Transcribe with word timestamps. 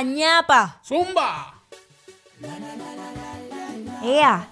la 0.00 0.02
ñapa. 0.02 0.80
¡Zumba! 0.82 1.54
¡Ea! 4.02 4.48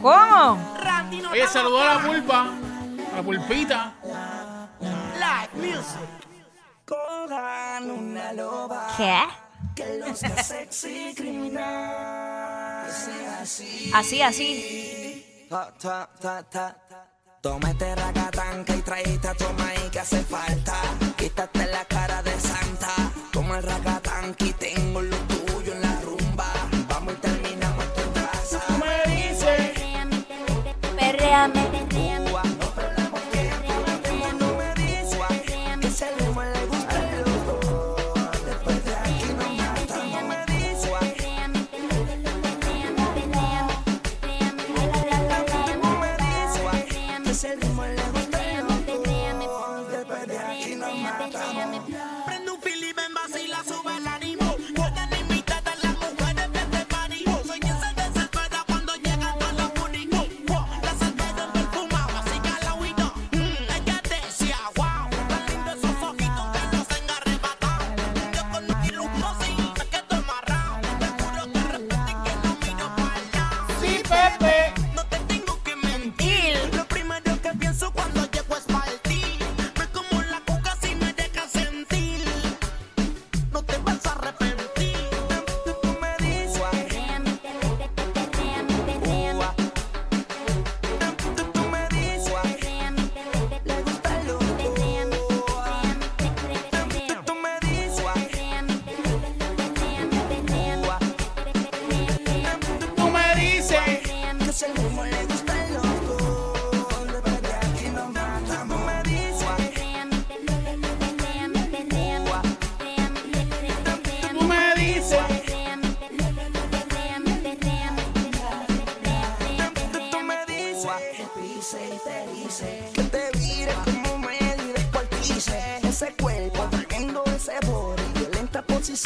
¿Cómo? 0.00 0.58
Oye, 1.30 1.46
saludó 1.48 1.80
a 1.80 1.94
la 1.94 2.00
pulpa, 2.00 2.46
a 3.12 3.16
la 3.16 3.22
pulpita. 3.22 3.94
¿Qué? 8.96 9.22
Así, 13.94 14.22
así. 14.22 15.46
Ta, 15.50 15.72
ta, 15.78 16.08
ta, 16.20 16.42
ta. 16.42 16.76
Toma 17.42 17.70
este 17.70 17.94
racatanca 17.94 18.74
y 18.74 18.82
traíste 18.82 19.28
a 19.28 19.34
tu 19.34 19.44
maíz 19.52 19.90
que 19.92 20.00
hace 20.00 20.22
falta. 20.22 20.74
Quítate 21.16 21.66
la 21.66 21.84
cara 21.84 22.22
de 22.22 22.40
santa. 22.40 22.55
El 23.56 23.62
racatanca 23.62 24.44
y 24.44 24.52
tengo 24.52 25.00
lo 25.00 25.16
tuyo 25.16 25.72
en 25.72 25.80
la 25.80 25.98
rumba. 26.02 26.52
Vamos 26.88 27.14
y 27.14 27.16
terminamos 27.16 27.84
en 27.86 27.92
tu 27.94 28.12
casa. 28.12 28.60
Me 28.78 29.10
dice. 29.10 29.72
Perréame. 30.98 31.62
Ua, 32.30 32.42
no 32.42 32.70
problema 32.74 33.18
que 33.32 33.40
no 34.38 34.48
me 34.58 34.74
dice 34.74 35.18
que 35.80 35.86
ese 35.86 36.10
ritmo 36.18 36.42
le 36.42 36.66
gusta 36.66 36.98
a 36.98 37.00
los 37.22 37.46
dos. 37.46 38.44
Después 38.44 38.84
de 38.84 38.94
aquí 38.94 39.24
nos. 39.24 39.48
No 39.48 40.22
me 40.28 40.38
dice 40.52 40.90
no 45.80 45.90
me 45.98 46.10
dice 46.12 46.60
que 47.24 47.30
ese 47.30 47.56
ritmo 47.56 47.84
le 47.86 48.04
gusta 48.12 48.38
a 48.38 48.60
los 48.60 48.78
dos. 49.48 49.92
Después 49.92 50.26
de 50.28 50.38
aquí 50.38 50.74
nos 50.74 50.94
matamos. 50.94 51.86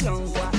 So 0.01 0.17
why? 0.33 0.50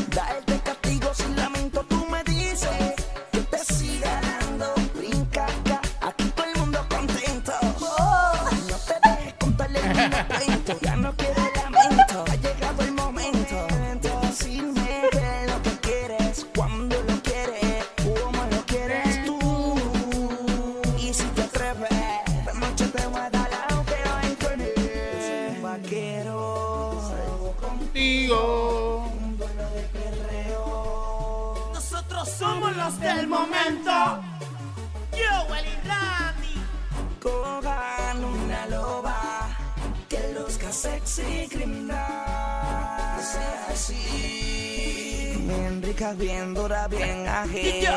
Sexy 40.73 41.49
criminal. 41.49 41.99
Así. 43.69 45.37
Bien 45.47 45.83
rica, 45.83 46.13
bien 46.15 46.55
dura, 46.55 46.89
bien 46.89 47.29
ajena. 47.29 47.97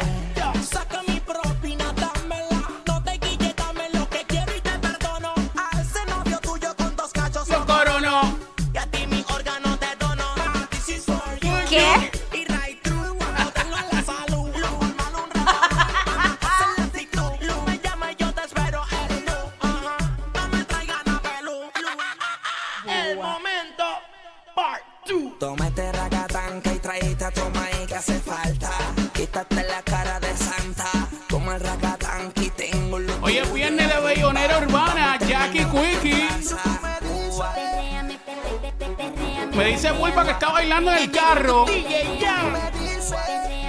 Young, 41.26 42.54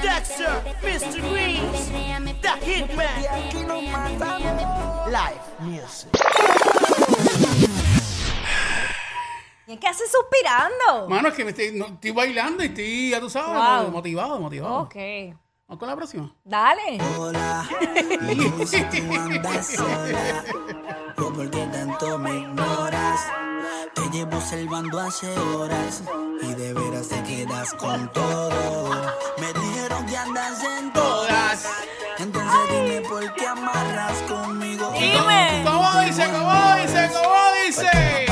Dexter, 0.02 0.62
Mr. 0.82 1.22
Greens, 1.32 1.88
The 2.42 2.50
Hitman. 2.60 3.22
Live 5.08 5.40
music. 5.60 6.10
¿Y 9.66 9.72
es 9.72 9.80
que 9.80 9.88
hace 9.88 10.04
suspirando? 10.06 11.08
Mano, 11.08 11.28
es 11.28 11.34
que 11.34 11.44
me 11.44 11.50
estoy, 11.50 11.72
no, 11.72 11.86
estoy 11.86 12.10
bailando 12.10 12.62
y 12.62 12.66
estoy, 12.66 13.10
ya 13.10 13.20
tú 13.20 13.30
sabes, 13.30 13.82
Wow. 13.84 13.90
motivado, 13.90 14.38
motivado. 14.38 14.80
Ok. 14.82 14.94
Vamos 15.66 15.78
con 15.80 15.88
la 15.88 15.96
próxima. 15.96 16.32
Dale. 16.44 16.98
Hola, 17.18 17.66
dime 18.20 18.66
si 18.66 18.82
tú 18.84 19.14
andas 19.14 19.66
sola 19.66 20.44
o 21.16 21.32
por 21.32 21.50
qué 21.50 21.66
tanto 21.72 22.18
me 22.18 22.30
ignoras. 22.36 23.20
Te 23.96 24.10
llevo 24.10 24.36
observando 24.36 25.00
hace 25.00 25.26
horas 25.38 26.02
y 26.42 26.54
de 26.54 26.74
veras 26.74 27.08
te 27.08 27.22
quedas 27.22 27.72
con 27.72 28.12
todo. 28.12 28.90
Me 29.38 29.52
dijeron 29.54 30.04
que 30.04 30.16
andas 30.18 30.62
en 30.62 30.92
todas, 30.92 31.66
entonces 32.18 32.60
dime 32.70 33.00
por 33.08 33.34
qué 33.34 33.46
amarras 33.46 34.18
conmigo. 34.28 34.92
Dime. 34.92 35.62
¿Cómo 35.64 36.00
dice? 36.02 36.26
¿Cómo 36.30 36.76
dice? 36.82 37.10
¿Cómo 37.14 37.36
dice? 37.64 38.25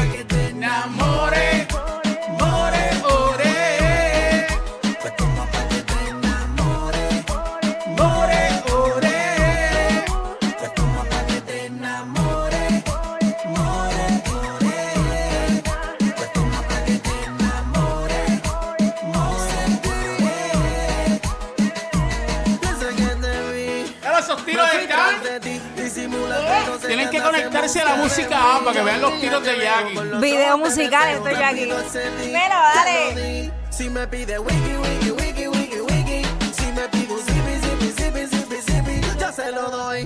Tienen 26.86 27.10
que 27.10 27.22
conectarse 27.22 27.81
a 27.81 27.84
la 27.84 27.96
música 27.96 28.56
A 28.56 28.60
para 28.60 28.72
que 28.72 28.82
vean 28.82 29.00
los 29.00 29.20
tiros 29.20 29.42
de 29.44 29.58
Jackie. 29.58 29.98
Video 30.20 30.58
musical, 30.58 31.08
estoy 31.08 31.34
yo 31.34 31.44
aquí. 31.44 31.69
Pero 32.16 32.54
dale. 32.75 33.52
Si 33.70 33.90
me 33.90 34.06
pide 34.06 34.38
wiki, 34.38 34.54
wiki, 34.54 35.10
wiki, 35.10 35.48
wiki, 35.48 35.81
wiki. 35.81 36.22
Si 36.54 36.66
me 36.72 36.88
pide 36.88 37.12
un 37.12 37.20
zippy, 37.20 37.54
zippy, 37.60 38.02
zippy, 38.02 38.26
zippy, 38.26 38.60
zippy, 38.60 39.19
yo 39.19 39.32
se 39.32 39.50
lo 39.50 39.70
doy. 39.70 40.04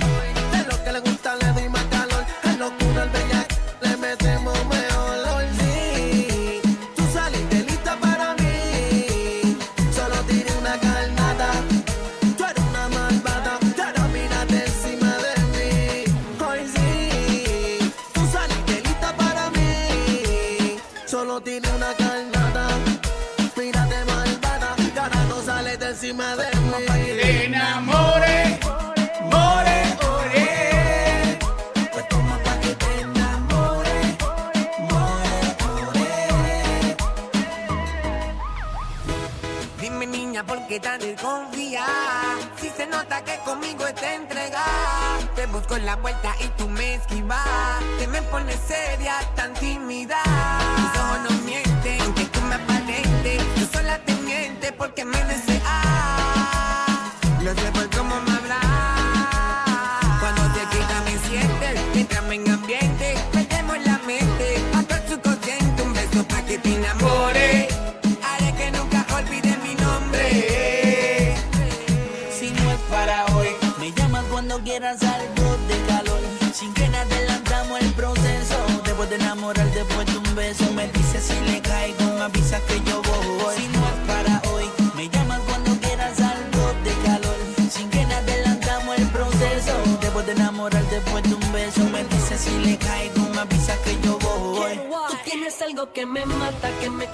Conmigo 43.48 43.86
está 43.86 44.14
entregada 44.14 45.18
Te 45.34 45.46
busco 45.46 45.76
en 45.76 45.86
la 45.86 45.96
puerta 45.96 46.34
y 46.40 46.48
tú 46.48 46.68
me 46.68 46.94
esquivas. 46.94 47.80
Te 47.98 48.06
me 48.06 48.20
pones 48.22 48.60
seria, 48.60 49.14
tan 49.34 49.54
tímida 49.54 50.22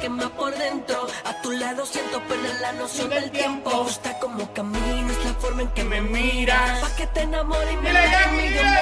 quema 0.04 0.28
por 0.28 0.54
dentro. 0.54 1.06
A 1.24 1.32
tu 1.40 1.50
lado 1.50 1.86
siento 1.86 2.20
perder 2.28 2.60
la 2.60 2.72
noción 2.72 3.08
del 3.08 3.30
tiempo. 3.30 3.70
Me 3.70 3.82
gusta 3.84 4.18
como 4.18 4.52
caminas, 4.52 5.16
la 5.24 5.32
forma 5.40 5.62
en 5.62 5.68
que 5.68 5.84
me 5.84 6.00
miras. 6.02 6.80
Pa' 6.80 6.94
que 6.96 7.06
te 7.06 7.20
enamore 7.22 7.72
y 7.72 7.76
me 7.76 7.92
me 7.92 8.42
dile. 8.42 8.73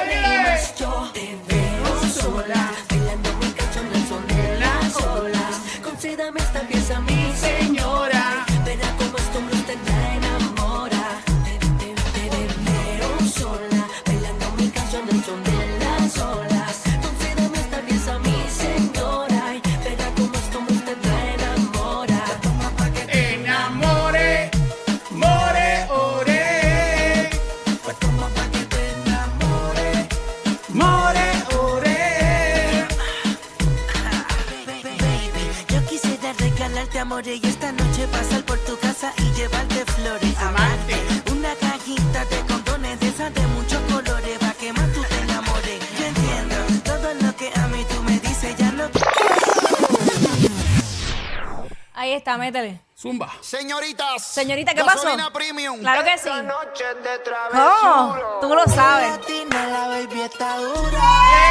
Métele. 52.43 52.81
Zumba. 52.99 53.31
Señoritas. 53.41 54.23
Señorita, 54.23 54.75
¿qué 54.75 54.83
pasó? 54.85 55.05
Gasolina 55.05 55.33
Premium. 55.33 55.79
Claro 55.81 56.03
que 56.05 56.19
sí. 56.19 56.29
noche 56.29 56.85
de 57.03 57.15
¿Cómo? 57.53 58.17
Tú 58.41 58.55
lo 58.55 58.65
sabes. 58.67 59.11
Latina, 59.11 59.67
la 59.69 59.89
baby 59.89 60.21
está 60.21 60.57
dura. 60.59 61.05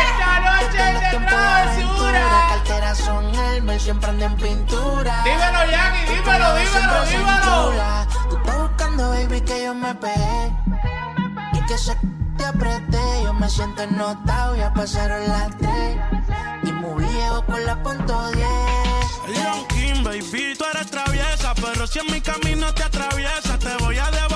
Esta 0.04 0.32
noche 0.48 0.84
de 0.84 1.28
travesura. 1.28 2.48
carteras 2.50 2.98
son 2.98 3.36
Elmer, 3.36 3.80
siempre 3.80 4.10
ando 4.10 4.26
en 4.26 4.36
pintura. 4.36 5.24
Dímelo, 5.24 5.72
Jackie, 5.72 6.12
dímelo, 6.12 6.56
dímelo, 6.56 7.06
dímelo. 7.06 8.08
Tú 8.30 8.38
estás 8.38 8.58
buscando, 8.60 9.10
baby, 9.10 9.42
que 9.42 9.64
yo 9.64 9.74
me 9.74 9.96
pegue. 9.96 10.52
Y 11.54 11.66
que 11.68 11.78
se 11.78 11.96
Yo 13.24 13.34
me 13.34 13.48
siento 13.50 13.84
ennotado, 13.84 14.56
ya 14.56 14.74
pasaron 14.74 15.28
las 15.28 15.56
tres. 15.58 15.98
Y 16.64 16.72
muy 16.72 17.04
viejo 17.04 17.46
con 17.46 17.66
la 17.66 17.82
punto 17.82 18.32
10. 18.32 18.48
Young 19.28 19.68
King, 19.68 20.04
baby, 20.04 20.56
tú 20.58 20.66
eres 20.74 20.90
traviesa, 20.90 21.54
pero 21.56 21.86
si 21.86 22.00
en 22.00 22.12
mi 22.12 22.20
camino 22.20 22.74
te 22.74 22.84
atraviesa, 22.84 23.58
te 23.60 23.76
voy 23.84 23.98
a 23.98 24.10
devorar 24.10 24.31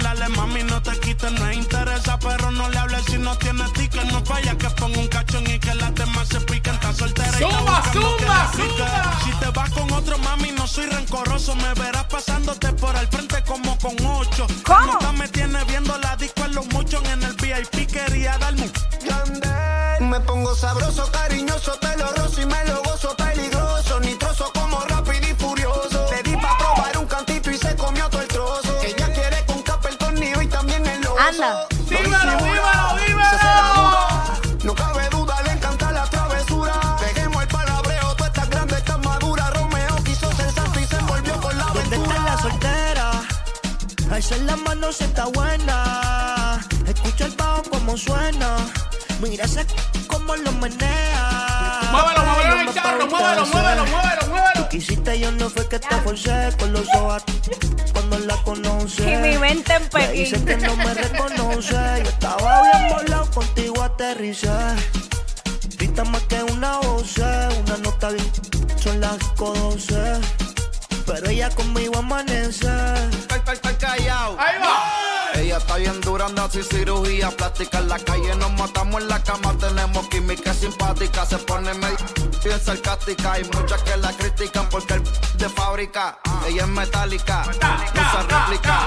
dale 0.00 0.28
mami, 0.28 0.62
no 0.62 0.82
te 0.82 0.98
quites, 1.00 1.32
no 1.32 1.52
interesa, 1.52 2.18
pero 2.18 2.50
no 2.50 2.68
le 2.68 2.78
hables 2.78 3.04
si 3.06 3.18
no 3.18 3.36
tienes 3.38 3.72
ticket, 3.72 4.04
no 4.04 4.24
falla 4.24 4.56
que 4.56 4.68
ponga 4.70 4.98
un 4.98 5.08
cachón 5.08 5.46
y 5.50 5.58
que 5.58 5.74
las 5.74 5.94
demás 5.94 6.28
se 6.28 6.40
piquen, 6.40 6.74
está 6.74 6.92
soltera 6.92 7.36
y 7.38 7.40
le 7.40 7.48
pique. 7.48 8.24
zumba. 8.52 8.52
Si 9.24 9.30
te 9.32 9.50
vas 9.50 9.70
con 9.70 9.92
otro 9.92 10.18
mami, 10.18 10.52
no 10.52 10.66
soy 10.66 10.86
rencoroso, 10.86 11.54
me 11.56 11.74
verás 11.74 12.04
pasándote 12.04 12.72
por 12.74 12.94
al 12.96 13.08
frente 13.08 13.42
como 13.44 13.78
con 13.78 13.94
ocho. 14.04 14.46
¿Cómo? 14.64 14.92
Nunca 14.92 15.12
me 15.12 15.28
tienes 15.28 15.66
viendo 15.66 15.96
la 15.98 16.16
disco 16.16 16.44
en 16.44 16.54
los 16.54 16.66
muchos 16.66 17.02
en 17.08 17.22
el 17.22 17.34
VIP, 17.34 17.90
quería 17.90 18.38
darme 18.38 18.70
un 20.00 20.10
Me 20.10 20.20
pongo 20.20 20.54
sabroso, 20.54 21.10
cariñoso, 21.10 21.72
te 21.80 21.96
lo 21.96 22.06
rozo 22.12 22.42
y 22.42 22.46
me 22.46 22.64
lo 22.66 22.81
Se 32.20 33.06
dímelo. 33.06 33.30
será 33.30 33.72
No 34.64 34.74
cabe 34.74 35.08
duda, 35.10 35.42
le 35.42 35.52
encanta 35.52 35.92
la 35.92 36.04
travesura. 36.04 36.72
Dejemos 37.00 37.42
el 37.42 37.48
palabreo, 37.48 38.14
tú 38.16 38.24
estás 38.24 38.48
grande, 38.50 38.74
estás 38.76 38.98
madura. 39.04 39.50
Romeo 39.50 39.96
quiso 40.04 40.32
ser 40.34 40.50
santo 40.52 40.80
y 40.80 40.84
se 40.86 40.96
envolvió 40.96 41.40
con 41.40 41.56
la 41.56 41.64
¿Dónde 41.64 41.80
aventura. 41.96 42.16
está 42.16 42.24
la 42.34 42.42
soltera? 42.42 43.10
Alza 44.10 44.36
la 44.38 44.56
mano 44.56 44.92
si 44.92 45.04
está 45.04 45.26
buena. 45.26 46.60
Escucha 46.86 47.24
el 47.26 47.32
bajo 47.32 47.62
como 47.70 47.96
suena. 47.96 48.56
Mira 49.20 49.44
ese 49.44 49.64
como 50.06 50.36
lo 50.36 50.52
menea. 50.52 51.80
Muévelo, 51.92 52.22
muévelo 52.24 52.54
en 52.60 52.68
el 52.68 52.74
carro, 52.74 53.06
muévelo, 53.06 53.46
muévelo, 53.46 53.86
muévelo, 53.86 54.26
muévelo. 54.28 54.68
Quisiste 54.68 55.18
yo 55.20 55.30
no 55.32 55.48
fue 55.50 55.68
que 55.68 55.78
te 55.78 55.96
forcé 56.02 56.54
con 56.58 56.72
los 56.72 56.86
ojos 56.94 57.22
cuando 58.12 58.26
la 58.26 58.42
conoce. 58.42 59.10
Y 59.10 59.16
mi 59.16 59.38
mente 59.38 59.72
en 59.72 59.88
Me 59.94 60.12
dice 60.12 60.38
Pekín. 60.38 60.58
que 60.58 60.66
no 60.66 60.76
me 60.76 60.92
reconoce. 60.94 61.72
Yo 61.72 62.10
estaba 62.10 62.62
bien 62.62 62.88
volado, 62.94 63.30
contigo 63.30 63.82
aterricé. 63.82 64.50
Grita 65.78 66.04
más 66.04 66.22
que 66.24 66.42
una 66.42 66.78
voz, 66.78 67.16
una 67.16 67.76
nota 67.78 68.10
bien. 68.10 68.30
Son 68.76 69.00
las 69.00 69.18
12. 69.36 69.94
Pero 71.06 71.30
ella 71.30 71.48
conmigo 71.50 71.96
amanece. 71.98 72.68
callado. 73.78 74.36
Ahí 74.38 74.58
va. 74.60 75.01
Ella 75.42 75.56
está 75.56 75.74
bien 75.76 76.00
dura, 76.00 76.26
anda 76.26 76.48
sin 76.48 76.62
cirugía 76.62 77.28
plástica. 77.32 77.78
En 77.78 77.88
la 77.88 77.98
calle 77.98 78.32
nos 78.36 78.52
matamos 78.52 79.02
en 79.02 79.08
la 79.08 79.20
cama, 79.24 79.52
tenemos 79.58 80.06
química 80.06 80.54
simpática. 80.54 81.26
Se 81.26 81.36
pone 81.38 81.74
medio 81.74 81.96
bien 82.44 82.60
sarcástica. 82.60 83.32
Hay 83.32 83.42
muchas 83.52 83.82
que 83.82 83.96
la 83.96 84.12
critican 84.12 84.68
porque 84.68 84.94
el 84.94 85.02
de 85.38 85.48
fábrica. 85.48 86.20
Ella 86.46 86.62
es 86.62 86.68
metálica, 86.68 87.42
no 87.92 88.10
se 88.12 88.22
réplica. 88.22 88.86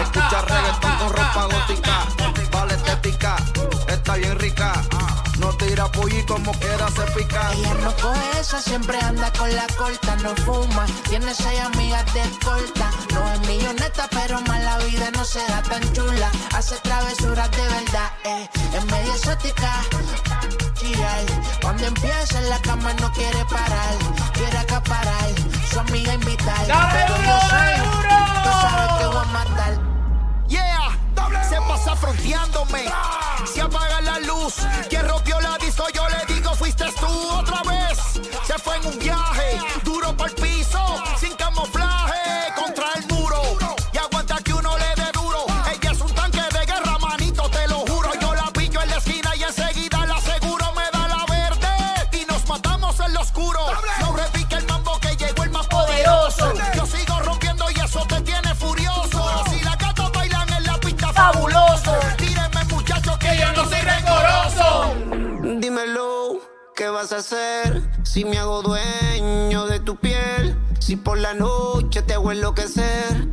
Escucha 0.00 0.42
reggaetón 0.42 0.96
con 0.98 1.08
ropa 1.08 1.48
gótica. 1.50 2.06
Vale 2.52 2.74
estética, 2.74 3.36
capullo 5.80 6.18
y 6.18 6.22
como 6.24 6.52
quiera 6.52 6.88
se 6.88 7.02
pica. 7.12 7.52
Ella 7.52 7.74
no 7.82 7.94
coge 7.96 8.40
esa, 8.40 8.60
siempre 8.60 8.98
anda 9.00 9.32
con 9.32 9.54
la 9.54 9.66
corta, 9.78 10.16
no 10.16 10.34
fuma. 10.44 10.84
Tiene 11.08 11.32
seis 11.34 11.60
amigas 11.60 12.04
de 12.12 12.22
corta. 12.44 12.90
No 13.14 13.32
es 13.32 13.40
milloneta, 13.48 14.08
pero 14.10 14.40
más 14.42 14.62
la 14.62 14.76
vida 14.78 15.10
no 15.12 15.24
se 15.24 15.40
da 15.46 15.62
tan 15.62 15.82
chula. 15.92 16.30
Hace 16.54 16.76
travesuras 16.80 17.50
de 17.50 17.62
verdad, 17.62 18.10
eh. 18.24 18.48
Es 18.76 18.84
medio 18.84 19.12
exótica. 19.12 19.72
Chiral. 20.74 21.26
Cuando 21.62 21.86
empieza 21.86 22.38
en 22.38 22.48
la 22.50 22.58
cama 22.60 22.92
no 22.94 23.10
quiere 23.12 23.44
parar. 23.46 23.94
Quiere 24.34 24.58
acaparar. 24.58 25.28
Su 25.70 25.80
amiga 25.80 26.14
invitar. 26.14 26.66
¡Dale 26.66 26.92
pero 26.92 27.14
duro, 27.14 27.40
yo 27.40 27.48
dale 27.48 27.78
duro! 27.78 28.16
Tú 28.44 28.50
sabes 28.60 28.92
que 28.98 29.06
voy 29.06 29.16
a 29.16 29.24
matar. 29.38 29.69
Se 31.50 31.56
pasa 31.62 31.96
fronteándome. 31.96 32.84
Se 33.44 33.60
apaga 33.60 34.00
la 34.02 34.20
luz. 34.20 34.54
Quien 34.88 35.08
rompió 35.08 35.40
la 35.40 35.58
disco, 35.58 35.84
yo 35.92 36.06
le 36.08 36.32
digo, 36.32 36.54
fuiste 36.54 36.84
tú 37.00 37.08
otra 37.08 37.60
vez. 37.64 37.98
Se 38.46 38.56
fue 38.56 38.76
en 38.76 38.86
un 38.86 38.98
viaje, 39.00 39.58
duro 39.82 40.16
por 40.16 40.28
el 40.28 40.34
piso, 40.36 40.78
sin 41.18 41.34
camuflaje, 41.34 42.54
contra 42.54 42.86
el 42.94 43.06
muro. 43.08 43.42
Y 43.92 43.98
aguanta 43.98 44.36
que 44.44 44.54
uno 44.54 44.78
le 44.78 45.02
dé 45.02 45.10
duro. 45.12 45.44
Ella 45.74 45.90
es 45.90 46.00
un 46.00 46.14
tanque 46.14 46.40
de 46.40 46.66
guerra, 46.66 46.98
manito, 46.98 47.50
te 47.50 47.66
lo 47.66 47.80
juro. 47.80 48.10
Yo 48.20 48.32
la 48.32 48.46
pillo 48.52 48.80
en 48.82 48.90
la 48.90 48.98
esquina 48.98 49.34
y 49.34 49.42
enseguida 49.42 50.06
la 50.06 50.14
aseguro, 50.14 50.72
me 50.74 50.84
da 50.92 51.08
la 51.08 51.26
verde. 51.28 52.18
Y 52.22 52.26
nos 52.26 52.46
matamos 52.46 53.00
en 53.00 53.12
lo 53.12 53.22
oscuro. 53.22 53.60
Vas 67.10 67.12
a 67.12 67.36
hacer 67.36 67.82
si 68.04 68.24
me 68.24 68.38
hago 68.38 68.62
dueño 68.62 69.66
de 69.66 69.80
tu 69.80 69.96
piel? 69.96 70.56
Si 70.78 70.94
por 70.94 71.18
la 71.18 71.34
noche 71.34 72.02
te 72.02 72.14
hago 72.14 72.30
enloquecer. 72.30 73.26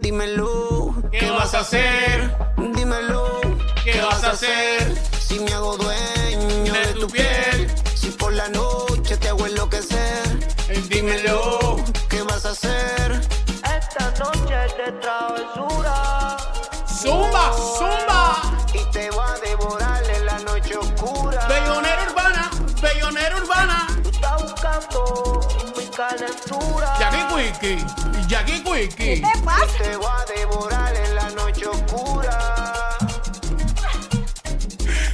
Dímelo, 0.00 0.94
¿Qué 1.10 1.30
vas 1.30 1.52
a 1.54 1.60
hacer? 1.60 2.32
Dímelo, 2.76 3.40
¿Qué 3.82 4.00
vas 4.00 4.22
a 4.22 4.30
hacer 4.32 4.94
si 5.18 5.40
me 5.40 5.52
hago 5.52 5.76
dueño 5.76 6.72
de 6.72 6.86
de 6.86 6.92
tu 6.94 7.08
piel? 7.08 7.74
Si 7.94 8.10
por 8.10 8.32
la 8.34 8.48
noche 8.50 9.16
te 9.16 9.28
hago 9.28 9.46
enloquecer. 9.46 10.22
Dímelo. 10.88 11.82
¿Qué 12.08 12.22
vas 12.22 12.46
a 12.46 12.50
hacer? 12.50 13.20
Esta 13.76 14.10
noche 14.22 14.54
es 14.66 14.76
de 14.76 14.92
travesura. 15.00 16.36
Zumba, 16.86 17.52
zumba. 17.78 18.42
Y 18.72 18.92
te 18.92 19.10
va 19.10 19.32
a 19.32 19.38
devorar 19.40 20.02
en 20.08 20.26
la 20.26 20.38
noche 20.40 20.76
oscura. 20.76 21.43
Bellonera 22.84 23.36
urbana. 23.38 23.86
Tú 24.02 24.10
estás 24.10 24.42
buscando 24.42 25.40
mi 25.74 25.86
calentura. 25.86 26.98
Jackie 26.98 27.24
Quickie, 27.34 27.78
Jackie 28.28 28.62
¿Qué 28.62 28.88
Quickie. 28.88 29.22
te 29.22 29.38
pasa? 29.42 29.78
Te 29.78 29.96
va 29.96 30.20
a 30.20 30.24
devorar 30.26 30.94
en 30.94 31.14
la 31.14 31.30
noche 31.30 31.66
oscura. 31.66 32.38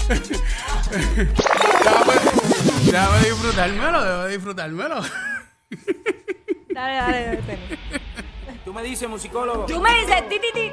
Déjame, 1.84 2.14
déjame 2.84 3.18
disfrutármelo, 3.20 4.02
déjame 4.02 4.28
disfrutármelo. 4.30 5.00
Dale, 6.74 6.94
dale, 6.96 7.24
dale. 7.24 7.42
dale. 7.46 7.58
Tú 8.64 8.74
me 8.74 8.82
dices, 8.82 9.08
musicólogo. 9.08 9.66
Tú 9.66 9.80
me 9.80 9.94
dices, 9.94 10.28
ti, 10.28 10.40
ti, 10.40 10.50
ti. 10.52 10.72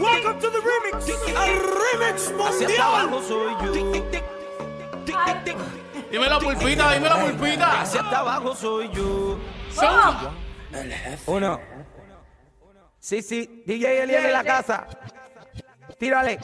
Welcome 0.00 0.40
to 0.40 0.50
the 0.50 0.58
remix. 0.58 1.08
El 1.28 1.60
remix 1.60 2.32
Hacia 2.36 2.84
abajo 2.84 3.22
soy 3.22 3.54
yo. 3.64 3.72
Dímelo, 6.12 6.38
pulpita, 6.40 6.92
dímelo, 6.92 7.18
pulpita. 7.20 7.80
Hacia 7.80 8.02
hasta 8.02 8.18
abajo 8.18 8.54
soy 8.54 8.90
yo. 8.92 9.38
Zumba. 9.72 10.34
Uno. 11.24 11.58
Sí, 13.00 13.22
sí. 13.22 13.64
DJ 13.66 14.02
Eliel 14.02 14.26
en 14.26 14.32
la 14.34 14.44
casa. 14.44 14.86
Tírale. 15.98 16.38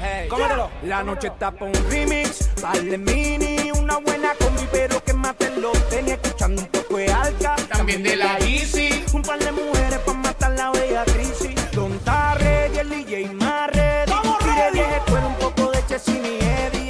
Hey, 0.00 0.26
cómetelo. 0.28 0.70
La 0.82 1.04
noche 1.04 1.28
está 1.28 1.52
pa' 1.52 1.66
un 1.66 1.74
remix, 1.88 2.50
vale 2.60 2.98
mini, 2.98 3.70
una 3.70 3.98
buena 3.98 4.34
combi, 4.34 4.66
pero 4.72 5.02
que 5.04 5.12
mate 5.12 5.50
lo 5.56 5.70
tenía 5.88 6.14
escuchando 6.14 6.62
un 6.62 6.68
poco 6.68 6.96
de 6.96 7.12
alca. 7.12 7.54
También 7.68 8.02
de 8.02 8.16
la 8.16 8.38
Easy. 8.38 9.04
Un 9.12 9.22
par 9.22 9.38
de 9.38 9.52
mujeres 9.52 10.00
pa' 10.00 10.14
matar 10.14 10.50
la 10.52 10.72
bella 10.72 11.04
crisis. 11.04 11.54
Don 11.70 11.96
Tarre 12.00 12.72
y 12.74 12.78
el 12.78 12.90
DJ. 12.90 13.28
Tire 13.28 14.70
vieja 14.72 14.96
escuela, 14.96 15.26
un 15.28 15.36
poco 15.36 15.70
de 15.70 15.86
Chesini 15.86 16.28
y 16.28 16.40
Eddie. 16.40 16.85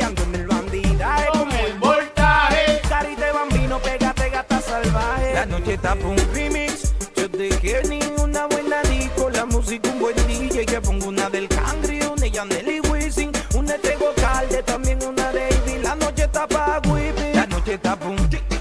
Noche 5.66 5.74
está 5.74 5.96
pa' 5.96 6.06
un 6.06 6.16
remix. 6.32 6.94
Yo 7.16 7.28
te 7.28 7.48
quiero 7.60 7.88
ni 7.88 7.98
una 8.22 8.46
buena 8.46 8.82
disco. 8.82 9.28
La 9.30 9.44
música, 9.46 9.90
un 9.90 9.98
buen 9.98 10.14
DJ. 10.28 10.64
Que 10.64 10.80
pongo 10.80 11.08
una 11.08 11.28
del 11.28 11.48
Cangri, 11.48 12.00
una 12.02 12.22
de 12.22 12.30
Yandel 12.30 12.80
Wisin. 12.90 13.32
Una 13.54 13.72
de 13.72 13.78
Tego 13.80 14.12
Calde, 14.14 14.62
también 14.62 14.98
una 15.02 15.32
de 15.32 15.48
Ivy. 15.48 15.82
La 15.82 15.96
noche 15.96 16.24
está 16.24 16.46
pa' 16.46 16.80
Whippy. 16.86 17.34
La 17.34 17.46
noche 17.46 17.74
está 17.74 17.96
pa' 17.96 18.06
un 18.06 18.55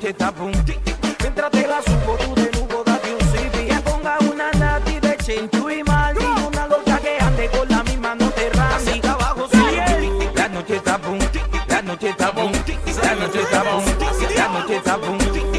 noche 0.00 0.10
está 0.10 0.30
boom. 0.30 0.52
Mientras 1.20 1.50
te 1.50 1.66
la 1.66 1.82
subo, 1.82 2.16
tú 2.16 2.34
de 2.34 2.50
nuevo 2.52 2.82
date 2.84 3.12
un 3.12 3.20
sipi. 3.20 3.68
Ponga 3.84 4.16
una 4.32 4.50
nati 4.52 4.98
de 4.98 5.16
chinchu 5.18 5.68
y 5.68 5.82
mal. 5.82 6.16
Una 6.16 6.66
loca 6.66 6.98
que 7.00 7.18
ande 7.20 7.50
con 7.50 7.68
la 7.68 7.82
misma 7.82 8.14
no 8.14 8.30
te 8.30 8.48
rame. 8.48 9.00
Abajo 9.06 9.46
sigue. 9.50 10.32
La 10.34 10.48
noche 10.48 10.76
está 10.76 10.96
boom. 10.96 11.18
La 11.68 11.82
noche 11.82 12.08
está 12.08 12.30
boom. 12.30 12.52
La 13.02 13.14
noche 13.14 13.40
está 13.42 13.62
boom. 13.62 13.82
La 14.34 14.52
noche 14.52 14.76
está 14.76 14.96
boom. 14.96 15.18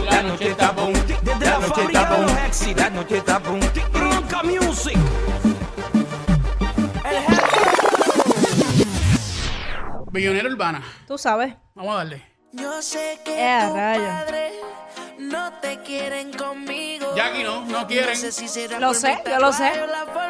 La 0.10 0.24
noche 0.24 0.50
está 0.50 0.72
boom. 0.72 0.94
La 1.40 1.60
noche 1.60 1.84
está 1.86 2.10
boom. 2.10 2.26
La 2.76 2.90
noche 2.90 3.18
está 3.18 3.40
boom. 3.40 3.60
Bronca 3.94 4.44
Music. 4.44 4.98
Millonera 10.12 10.50
urbana. 10.50 10.82
Tú 11.08 11.18
sabes. 11.20 11.54
Vamos 11.76 11.94
a 11.94 11.98
darle. 11.98 12.31
Yo 12.62 12.82
sé 12.82 13.20
que 13.24 13.34
eh, 13.38 14.54
tu 15.18 15.24
no 15.24 15.54
te 15.62 15.80
quieren 15.82 16.32
conmigo. 16.34 17.16
Jackie 17.16 17.44
no, 17.44 17.66
no 17.66 17.88
quieren. 17.88 18.10
No 18.10 18.16
sé 18.16 18.32
si 18.32 18.68
lo 18.80 18.94
sé, 18.94 19.22
yo 19.26 19.40
lo 19.40 19.52
sé. 19.52 19.72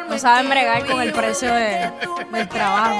No 0.07 0.17
saben 0.17 0.49
bregar 0.49 0.85
con 0.85 1.01
el 1.01 1.11
precio 1.11 1.53
de, 1.53 1.91
del 2.31 2.47
trabajo. 2.47 2.99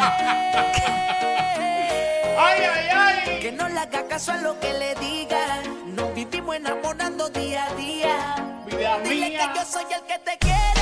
ay, 2.37 2.61
ay, 2.73 2.89
ay. 2.93 3.39
Que 3.39 3.51
no 3.51 3.69
le 3.69 3.79
haga 3.79 4.05
caso 4.07 4.33
a 4.33 4.37
lo 4.37 4.59
que 4.59 4.73
le 4.73 4.95
diga. 4.95 5.61
Nos 5.85 6.13
vivimos 6.13 6.55
enamorando 6.55 7.29
día 7.29 7.65
a 7.65 7.73
día. 7.75 8.35
Vida 8.65 8.99
Dile 8.99 9.29
mía. 9.29 9.51
que 9.53 9.59
yo 9.59 9.65
soy 9.65 9.85
el 9.93 10.01
que 10.01 10.19
te 10.19 10.37
quiere. 10.39 10.80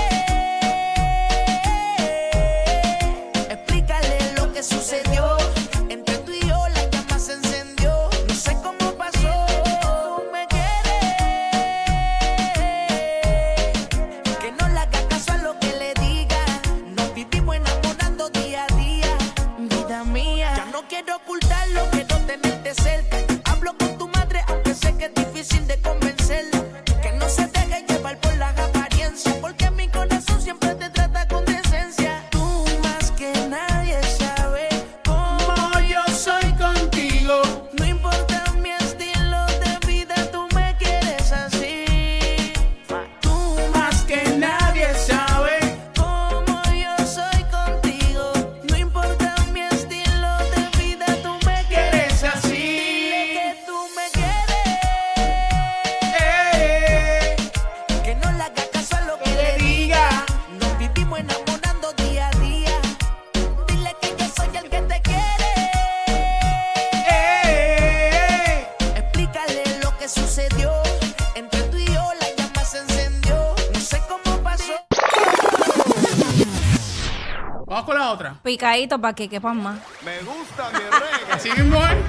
picaditos 78.50 79.00
para 79.00 79.14
que 79.14 79.30
quepan 79.30 79.62
más. 79.62 79.78
Me 80.04 80.18
gusta 80.22 80.72
mi 80.74 80.80
reggae. 80.80 81.32
Así 81.32 81.52
mismo 81.52 81.78
¿eh? 81.78 82.04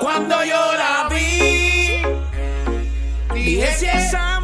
Cuando 0.00 0.44
yo 0.44 0.72
la 0.74 1.08
vi, 1.10 2.02
dije 3.34 3.74
si 3.74 3.86
esa 3.86 4.39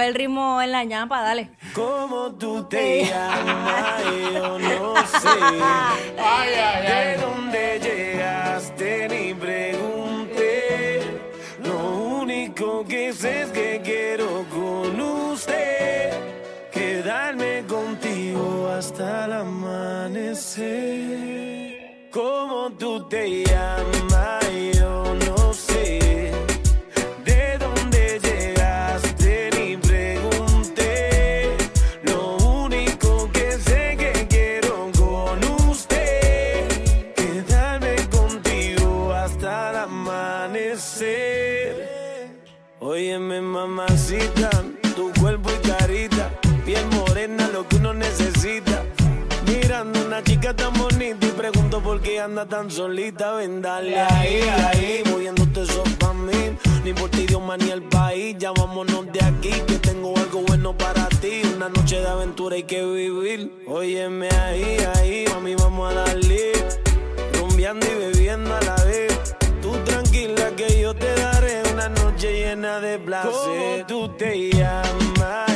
coge 0.00 0.08
el 0.08 0.14
ritmo 0.14 0.62
en 0.62 0.72
la 0.72 0.84
ñapa, 0.84 1.22
dale. 1.22 1.50
¿Cómo 1.74 2.32
tú 2.32 2.64
te 2.68 3.02
eh. 3.02 3.06
llamas? 3.06 4.02
Yo 4.32 4.58
no 4.58 4.96
sé. 4.96 5.28
Ay, 5.28 5.60
ay, 6.18 6.54
ay. 6.54 6.86
¿De 6.86 7.16
dónde 7.22 7.80
llegaste? 7.80 9.08
Ni 9.08 9.34
pregunté. 9.34 11.00
Lo 11.62 11.78
único 12.22 12.84
que 12.86 13.12
sé 13.12 13.42
es 13.42 13.50
que 13.50 13.80
quiero 13.84 14.46
con 14.50 15.00
usted 15.00 16.12
quedarme 16.72 17.64
contigo 17.68 18.70
hasta 18.70 19.26
el 19.26 19.32
amanecer. 19.32 20.60
¿Cómo 22.10 22.70
tú 22.78 23.06
te 23.08 23.44
llamas? 23.44 24.39
necesita. 48.10 48.82
Mirando 49.46 50.04
una 50.06 50.22
chica 50.22 50.54
tan 50.54 50.72
bonita 50.74 51.26
y 51.26 51.30
pregunto 51.30 51.80
por 51.80 52.00
qué 52.00 52.20
anda 52.20 52.46
tan 52.46 52.70
solita. 52.70 53.32
Ven, 53.32 53.62
dale 53.62 53.98
ahí, 54.00 54.42
ahí, 54.42 55.02
moviéndote 55.10 55.62
eso 55.62 55.82
para 55.98 56.14
mí. 56.14 56.56
Ni 56.84 56.92
por 56.92 57.10
ti, 57.10 57.26
Dios, 57.26 57.40
ni 57.58 57.70
el 57.70 57.82
país. 57.82 58.36
Ya 58.38 58.52
vámonos 58.52 59.12
de 59.12 59.24
aquí, 59.24 59.52
que 59.66 59.78
tengo 59.78 60.16
algo 60.16 60.42
bueno 60.42 60.76
para 60.76 61.08
ti. 61.20 61.42
Una 61.56 61.68
noche 61.68 62.00
de 62.00 62.08
aventura 62.08 62.56
hay 62.56 62.64
que 62.64 62.84
vivir. 62.84 63.52
Óyeme 63.66 64.28
ahí, 64.30 64.76
ahí, 64.96 65.24
mami, 65.32 65.54
vamos 65.54 65.90
a 65.90 65.94
darle. 65.94 66.52
Rumbeando 67.34 67.86
y 67.86 67.94
bebiendo 67.94 68.54
a 68.54 68.60
la 68.62 68.76
vez. 68.84 69.36
Tú 69.62 69.72
tranquila 69.84 70.50
que 70.56 70.80
yo 70.80 70.94
te 70.94 71.14
daré 71.14 71.62
una 71.72 71.88
noche 71.88 72.32
llena 72.32 72.80
de 72.80 72.98
placer. 72.98 73.30
¿Cómo 73.32 73.86
tú 73.86 74.08
te 74.16 74.50
llamas? 74.50 75.49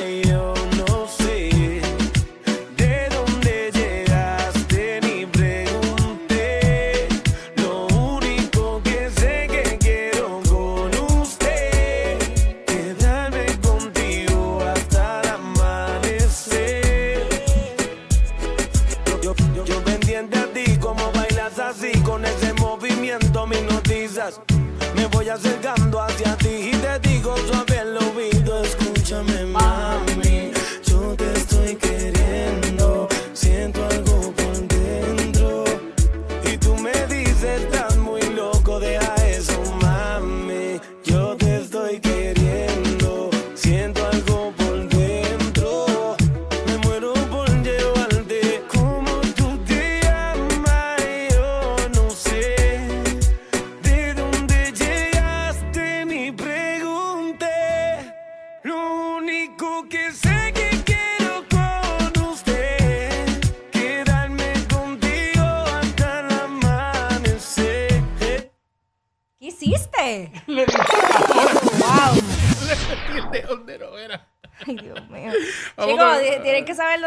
voy 25.24 25.30
acercando 25.30 26.02
hacia 26.02 26.37
ti. 26.37 26.73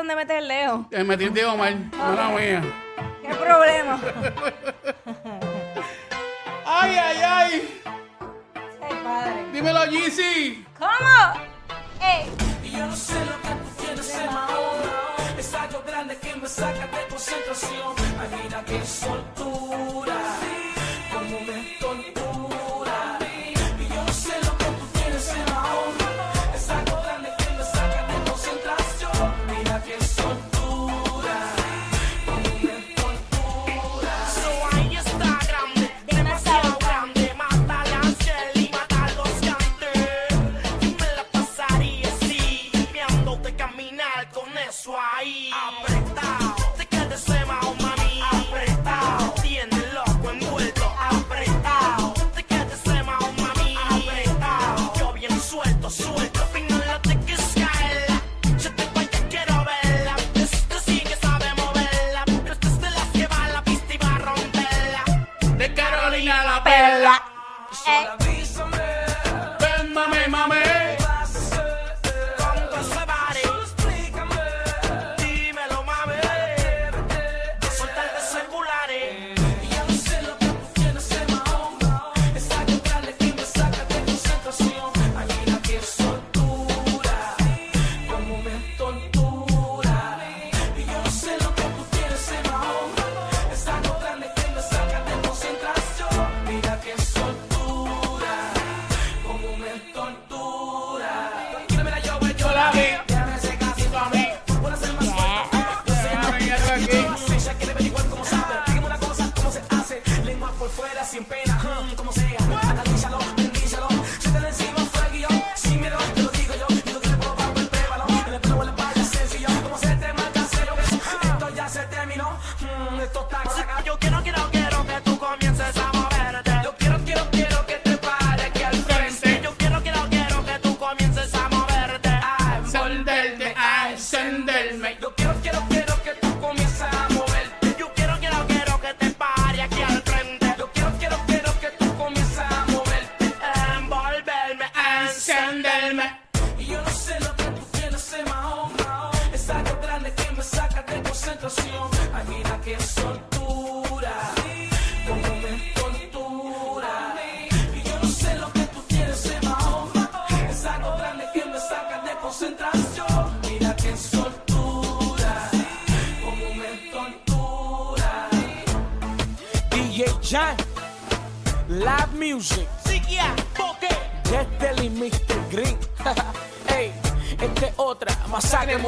dónde 0.07 0.23
metes 0.23 0.37
el 0.37 0.47
dedo. 0.47 0.87
Eh, 0.91 1.03
metí 1.03 1.25
el 1.25 1.33
dedo 1.33 1.57
mal. 1.57 1.91
No 1.91 2.15
la 2.15 2.29
mía. 2.29 2.63
¿Qué 3.21 3.35
problema? 3.35 3.99
¡Ay, 6.65 6.95
ay, 6.97 7.17
ay! 7.25 7.81
Ay, 8.81 8.95
padre. 9.03 9.45
Dímelo, 9.51 9.85
Yeezy. 9.85 10.65
¿Cómo? 10.79 11.41
¡Ey! 12.01 12.31
Y 12.63 12.71
yo 12.71 12.85
no 12.85 12.95
sé 12.95 13.15
lo 13.25 13.41
que 13.41 13.49
tú 13.49 13.85
tienes 13.85 14.15
en 14.15 14.25
la 14.27 14.45
hora. 14.45 15.35
Es 15.37 15.53
algo 15.53 15.83
grande 15.85 16.17
que 16.17 16.35
me 16.35 16.47
saca 16.47 16.87
de 16.87 17.07
concentración. 17.09 17.95
Ay, 18.21 18.39
mira 18.43 18.63
qué 18.65 18.85
soltura. 18.85 20.15
Como 21.11 21.39
me 21.41 21.77
tortura. 21.81 22.26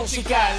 musical. 0.10 0.58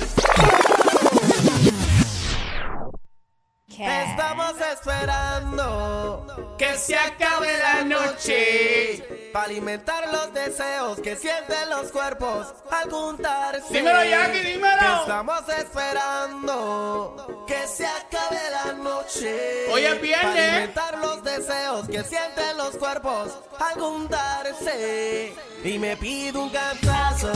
Estamos 3.67 4.55
esperando 4.73 6.55
que 6.57 6.77
se 6.79 6.95
acabe 6.95 7.49
la 7.59 7.83
noche 7.83 9.03
para 9.33 9.47
alimentar 9.47 10.05
los 10.13 10.33
deseos 10.35 11.01
que 11.01 11.17
sienten 11.17 11.69
los 11.69 11.91
cuerpos 11.91 12.55
al 12.71 12.91
juntarse. 12.91 13.73
Dímelo, 13.73 14.05
Jackie, 14.05 14.39
dímelo. 14.39 15.01
Estamos 15.01 15.43
esperando 15.49 17.45
que 17.49 17.67
se 17.67 17.87
acabe 17.87 18.39
la 18.53 18.73
noche. 18.75 19.67
Hoy 19.73 19.85
es. 19.85 19.99
Para 19.99 20.31
alimentar 20.31 20.99
los 20.99 21.25
deseos 21.25 21.89
que 21.89 22.05
sienten 22.05 22.57
los 22.57 22.77
cuerpos 22.77 23.37
al 23.59 23.81
juntarse. 23.81 25.35
Y 25.65 25.79
me 25.79 25.97
pido 25.97 26.45
un 26.45 26.51
cantazo 26.51 27.33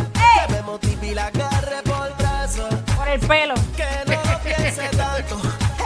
y 1.05 1.15
la 1.15 1.27
agarre 1.27 1.83
por 1.85 2.17
brazo. 2.17 2.69
Por 2.97 3.09
el 3.09 3.21
pelo. 3.21 3.55
Que 3.77 3.87
no 4.07 4.33
lo 4.33 4.39
piense 4.41 4.89
tanto. 4.97 5.41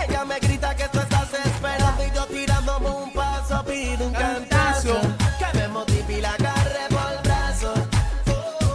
Ella 0.07 0.25
me 0.25 0.39
grita 0.39 0.75
que 0.75 0.89
tú 0.89 1.01
estás 1.01 1.33
esperando 1.35 2.05
y 2.05 2.11
yo 2.15 2.27
tirándome 2.27 2.89
un 2.89 3.13
paso, 3.13 3.65
pido 3.65 4.07
un 4.07 4.13
cantazo. 4.13 5.01
Que 5.39 5.59
me 5.59 5.69
motive 5.69 6.19
y 6.19 6.21
la 6.21 6.33
agarre 6.35 6.87
por 6.91 7.23
brazo. 7.23 7.75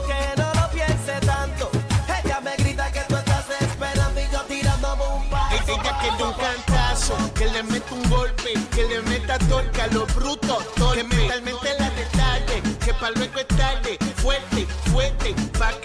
Que 0.07 0.41
no 0.41 0.53
lo 0.53 0.69
piense 0.71 1.13
tanto. 1.25 1.71
Ella 2.23 2.39
me 2.41 2.55
grita 2.57 2.91
que 2.91 3.01
tú 3.07 3.15
estás 3.15 3.45
esperando 3.61 4.19
y 4.19 4.31
yo 4.31 4.41
tirándome 4.41 5.03
un 5.15 5.29
paso. 5.29 5.55
Ella 5.55 5.65
diga 5.65 6.17
de 6.17 6.23
un 6.23 6.33
cantazo, 6.33 7.33
que 7.33 7.45
le 7.47 7.63
meta 7.63 7.93
un 7.93 8.09
golpe, 8.09 8.53
que 8.75 8.83
le 8.83 9.01
meta 9.03 9.37
torca 9.39 9.85
a 9.85 9.87
los 9.87 10.13
brutos, 10.13 10.73
torpe. 10.75 11.01
que 11.01 11.15
mentalmente 11.15 11.69
la 11.79 11.89
detalle, 11.91 12.61
que 12.83 12.93
para 12.95 13.11
luego 13.11 13.39
es 13.39 13.47
tarde 13.47 14.02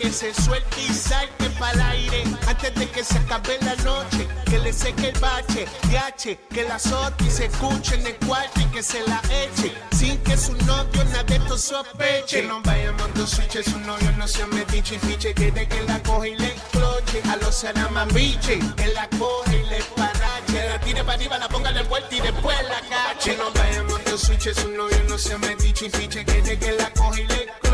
que 0.08 0.14
se 0.14 0.34
suelte 0.42 0.80
y 0.80 0.94
salte 0.94 1.50
pa'l 1.58 1.78
aire, 1.82 2.24
antes 2.46 2.74
de 2.74 2.88
que 2.88 3.04
se 3.04 3.18
acabe 3.18 3.58
la 3.60 3.74
noche, 3.84 4.26
que 4.46 4.58
le 4.58 4.72
seque 4.72 5.08
el 5.10 5.20
bache, 5.20 5.66
yache, 5.90 6.38
que 6.48 6.64
la 6.64 6.76
azote 6.76 7.30
se 7.30 7.44
escuche 7.44 7.94
en 7.96 8.06
el 8.06 8.16
cuarto 8.26 8.58
y 8.58 8.64
que 8.66 8.82
se 8.82 9.06
la 9.06 9.20
eche, 9.28 9.70
sin 9.90 10.16
que 10.22 10.34
su 10.38 10.52
novio 10.64 11.04
nada 11.04 11.24
de 11.24 11.36
esto 11.36 11.58
sospeche. 11.58 12.40
Que 12.40 12.46
no 12.46 12.62
vaya 12.62 12.92
mondo 12.92 13.26
switch, 13.26 13.62
su 13.62 13.78
novio 13.80 14.10
no 14.16 14.26
se 14.26 14.46
metiche 14.46 14.94
y 14.94 14.98
fiche, 14.98 15.34
que 15.34 15.50
de 15.52 15.68
que 15.68 15.82
la 15.82 16.02
coge 16.02 16.30
y 16.30 16.36
le 16.36 16.54
cloche, 16.72 17.20
a 17.30 17.36
los 17.36 17.54
saramambiche, 17.54 18.60
que 18.76 18.86
la 18.94 19.06
coge 19.18 19.62
y 19.62 19.68
le 19.68 19.82
parache, 19.94 20.68
la 20.70 20.80
tire 20.80 21.04
para 21.04 21.18
arriba, 21.18 21.38
la 21.38 21.48
ponga 21.50 21.68
el 21.68 21.84
vuelta 21.84 22.14
y 22.14 22.20
después 22.20 22.56
la 22.62 22.80
cache. 22.88 23.32
Que 23.32 23.36
no 23.36 23.52
vaya 23.52 23.82
mondo 23.82 24.16
switch, 24.16 24.54
su 24.54 24.70
novio 24.70 25.04
no 25.06 25.18
se 25.18 25.36
metiche 25.36 25.86
y 25.86 25.90
fiche, 25.90 26.24
que 26.24 26.40
de 26.40 26.58
que 26.58 26.72
la 26.72 26.90
coge 26.94 27.20
y 27.20 27.26
le 27.26 27.46
cloche, 27.60 27.67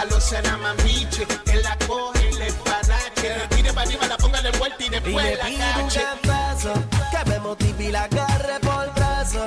a 0.00 0.04
los 0.06 0.24
saramambiche, 0.24 1.26
que 1.44 1.56
la 1.62 1.76
coge 1.86 2.30
y 2.30 2.34
le 2.34 2.52
parache, 2.52 3.36
la 3.36 3.48
tire 3.48 3.72
para 3.72 3.88
arriba, 3.88 4.06
la 4.06 4.16
ponga 4.16 4.38
en 4.40 4.46
el 4.46 4.58
vuelta 4.58 4.84
y 4.84 4.88
después 4.88 5.38
la 5.38 5.44
pide 5.44 5.82
un 5.82 5.88
cache. 5.88 6.02
cantazo 6.02 6.74
que 7.10 7.30
me 7.30 7.38
motive 7.40 7.84
y 7.84 7.90
la 7.92 8.04
agarre 8.04 8.60
por 8.60 8.84
el 8.84 8.90
brazo. 8.90 9.46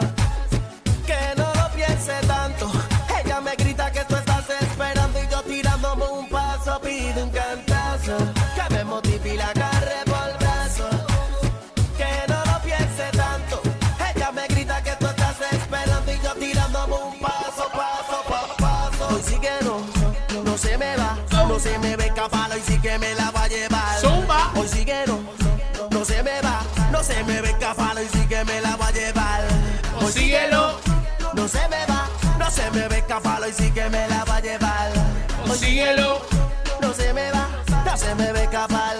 Que 1.05 1.35
no 1.37 1.51
lo 1.53 1.71
piense 1.75 2.13
tanto. 2.27 2.71
Ella 3.23 3.41
me 3.41 3.55
grita 3.55 3.91
que 3.91 4.03
tú 4.05 4.15
estás 4.15 4.49
esperando 4.61 5.19
y 5.23 5.27
yo 5.27 5.41
tirándome 5.43 6.05
un 6.05 6.29
paso. 6.29 6.79
Pide 6.81 7.23
un 7.23 7.31
cantazo 7.31 7.68
no 21.59 21.65
se 21.65 21.77
me 21.79 21.97
ve 21.97 22.05
escapar, 22.05 22.49
hoy 22.53 22.61
sí 22.65 22.79
que 22.79 22.97
me 22.97 23.13
la 23.15 23.31
va 23.31 23.43
a 23.43 23.47
llevar. 23.49 23.99
Zumba. 23.99 24.51
Hoy 24.55 24.67
sí 24.69 24.85
que 24.85 25.03
no, 25.05 25.19
no 25.91 26.05
se 26.05 26.23
me 26.23 26.41
va, 26.41 26.61
no 26.89 27.03
se 27.03 27.21
me 27.25 27.41
ve 27.41 27.49
escapar, 27.49 27.97
hoy 27.97 28.07
sí 28.13 28.25
que 28.29 28.45
me 28.45 28.61
la 28.61 28.77
va 28.77 28.87
a 28.87 28.91
llevar. 28.91 29.43
Hoy 29.99 30.11
sí 30.13 30.29
que 30.29 30.47
no, 30.49 30.71
no 31.33 31.47
se 31.49 31.67
me 31.67 31.85
va, 31.85 32.07
no 32.37 32.49
se 32.49 32.71
me 32.71 32.87
ve 32.87 32.99
escapar, 32.99 33.43
hoy 33.43 33.51
sí 33.51 33.69
que 33.71 33.89
me 33.89 34.07
la 34.07 34.23
va 34.23 34.37
a 34.37 34.39
llevar. 34.39 34.91
Hoy 35.49 35.57
Síguelo. 35.57 36.21
no 36.81 36.93
se 36.93 37.13
me 37.13 37.29
va, 37.29 37.49
no 37.85 37.97
se 37.97 38.15
me 38.15 38.31
ve 38.31 38.43
escapar. 38.43 38.95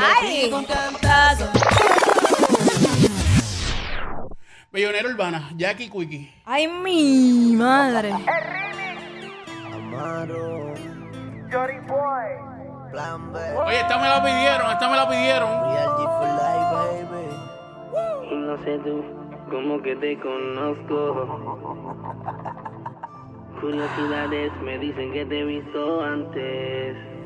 Ay. 0.00 0.50
cantazo. 0.50 1.50
Bellonera 4.70 5.08
urbana, 5.08 5.50
Jackie 5.56 5.88
Quickie. 5.90 6.30
Ay, 6.44 6.68
mi 6.68 7.52
madre. 7.56 8.12
Amaro, 9.72 10.74
Plan 12.90 13.32
B, 13.32 13.38
Oye, 13.66 13.80
esta 13.80 13.98
me 13.98 14.08
la 14.08 14.22
pidieron, 14.22 14.70
esta 14.70 14.88
me 14.88 14.96
la 14.96 15.08
pidieron. 15.08 15.48
Real 15.48 15.88
G 15.88 16.04
for 16.18 16.28
life, 16.38 17.04
baby. 17.10 18.36
No 18.36 18.56
sé 18.64 18.78
tú, 18.78 19.04
como 19.50 19.82
que 19.82 19.96
te 19.96 20.18
conozco. 20.20 21.96
Curiosidades 23.60 24.52
me 24.62 24.78
dicen 24.78 25.12
que 25.12 25.26
te 25.26 25.40
he 25.40 25.44
visto 25.44 26.02
antes. 26.02 27.17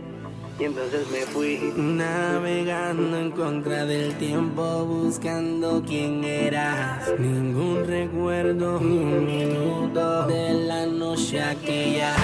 Y 0.58 0.64
entonces 0.64 1.08
me 1.10 1.20
fui 1.20 1.72
navegando 1.76 3.18
en 3.18 3.30
contra 3.32 3.84
del 3.84 4.14
tiempo, 4.16 4.84
buscando 4.84 5.82
quién 5.86 6.22
eras. 6.24 7.08
Ningún 7.18 7.84
recuerdo, 7.86 8.78
ni 8.80 8.98
un 8.98 9.26
minuto 9.26 10.26
de 10.26 10.52
la 10.52 10.86
noche 10.86 11.42
aquella. 11.42 12.14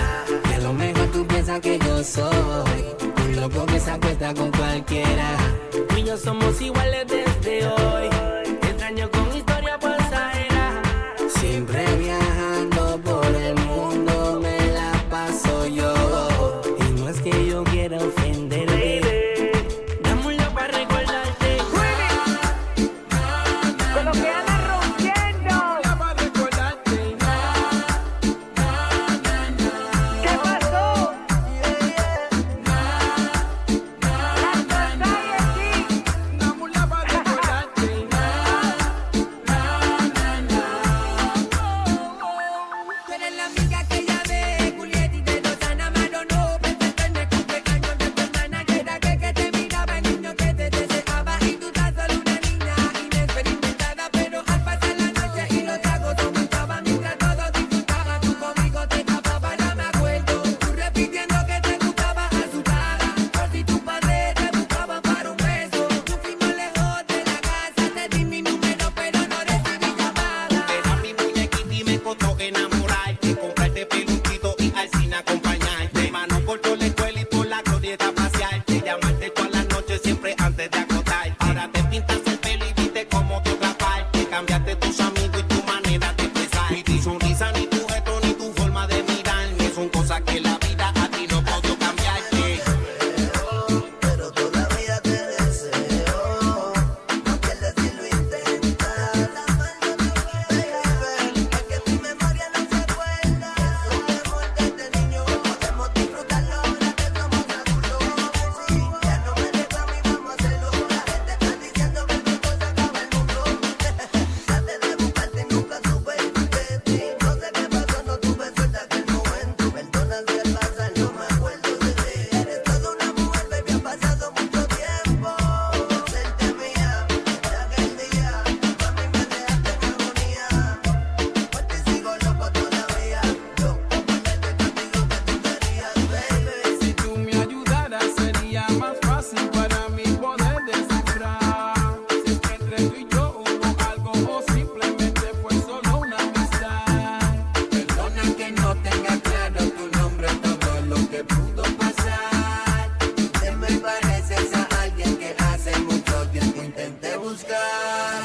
Que 0.44 0.54
a 0.54 0.60
lo 0.60 0.72
mejor 0.72 1.06
tú 1.08 1.26
piensas 1.26 1.60
que 1.60 1.78
yo 1.78 2.04
soy 2.04 2.84
un 3.24 3.40
loco 3.40 3.66
que 3.66 3.80
se 3.80 3.90
acuesta 3.90 4.34
con 4.34 4.50
cualquiera. 4.52 5.36
Tú 5.88 5.96
y 5.96 6.06
somos 6.16 6.60
iguales 6.60 7.06
desde 7.08 7.66
hoy. 7.66 8.08
Extraño 8.62 9.10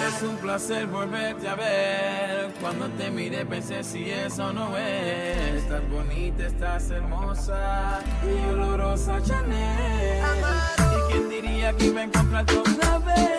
Es 0.07 0.21
un 0.21 0.37
placer 0.37 0.85
volverte 0.87 1.47
a 1.47 1.55
ver. 1.55 2.53
Cuando 2.61 2.87
te 2.89 3.09
miré 3.09 3.45
pensé 3.45 3.83
si 3.83 4.11
eso 4.11 4.53
no 4.53 4.77
es. 4.77 5.63
Estás 5.63 5.89
bonita, 5.89 6.45
estás 6.45 6.91
hermosa 6.91 7.99
y 8.23 8.49
olorosa 8.49 9.21
Chanel. 9.23 10.23
¿Y 10.77 11.11
quién 11.11 11.29
diría 11.29 11.73
que 11.73 11.85
iba 11.85 12.03
a 12.03 12.41
otra 12.41 12.99
vez? 12.99 13.32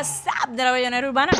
WhatsApp 0.00 0.48
de 0.56 0.64
la 0.64 0.72
Bellonera 0.72 1.08
Urbana. 1.08 1.30